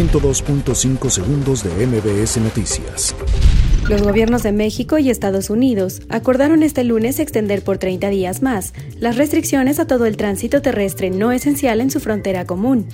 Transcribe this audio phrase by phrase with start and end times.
[0.00, 3.14] 102.5 segundos de MBS Noticias.
[3.86, 8.72] Los gobiernos de México y Estados Unidos acordaron este lunes extender por 30 días más
[8.98, 12.86] las restricciones a todo el tránsito terrestre no esencial en su frontera común.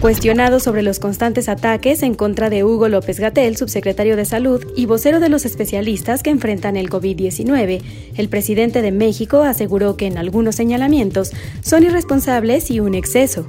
[0.00, 4.86] Cuestionado sobre los constantes ataques en contra de Hugo López Gatel, subsecretario de Salud y
[4.86, 7.82] vocero de los especialistas que enfrentan el COVID-19,
[8.16, 13.44] el presidente de México aseguró que en algunos señalamientos son irresponsables y un exceso.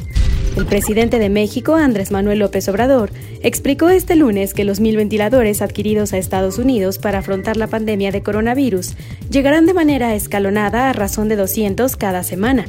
[0.57, 3.11] El presidente de México, Andrés Manuel López Obrador,
[3.43, 8.11] explicó este lunes que los mil ventiladores adquiridos a Estados Unidos para afrontar la pandemia
[8.11, 8.95] de coronavirus
[9.29, 12.65] llegarán de manera escalonada a razón de 200 cada semana.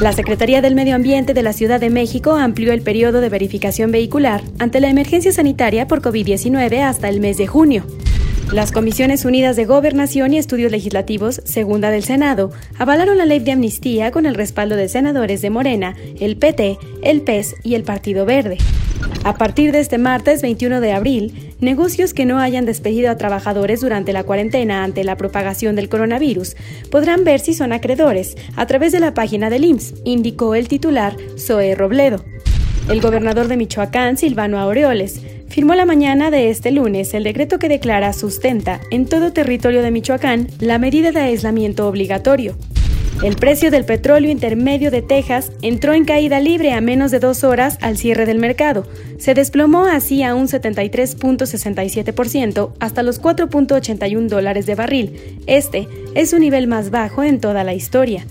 [0.00, 3.90] La Secretaría del Medio Ambiente de la Ciudad de México amplió el periodo de verificación
[3.90, 7.86] vehicular ante la emergencia sanitaria por COVID-19 hasta el mes de junio.
[8.52, 13.52] Las Comisiones Unidas de Gobernación y Estudios Legislativos, segunda del Senado, avalaron la ley de
[13.52, 18.26] amnistía con el respaldo de senadores de Morena, el PT, el PES y el Partido
[18.26, 18.58] Verde.
[19.24, 23.80] A partir de este martes 21 de abril, negocios que no hayan despedido a trabajadores
[23.80, 26.56] durante la cuarentena ante la propagación del coronavirus
[26.90, 31.16] podrán ver si son acreedores a través de la página del IMSS, indicó el titular
[31.38, 32.24] Zoe Robledo.
[32.88, 35.22] El gobernador de Michoacán, Silvano Aureoles,
[35.54, 39.92] firmó la mañana de este lunes el decreto que declara sustenta en todo territorio de
[39.92, 42.56] Michoacán la medida de aislamiento obligatorio.
[43.22, 47.44] El precio del petróleo intermedio de Texas entró en caída libre a menos de dos
[47.44, 48.84] horas al cierre del mercado.
[49.18, 55.38] Se desplomó así a un 73.67% hasta los 4.81 dólares de barril.
[55.46, 58.26] Este es su nivel más bajo en toda la historia.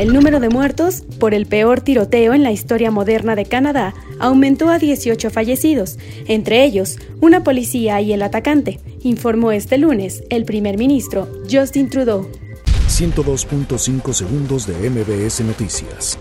[0.00, 4.70] El número de muertos por el peor tiroteo en la historia moderna de Canadá aumentó
[4.70, 10.78] a 18 fallecidos, entre ellos una policía y el atacante, informó este lunes el primer
[10.78, 12.26] ministro Justin Trudeau.
[12.88, 16.18] 102.5 segundos de MBS Noticias.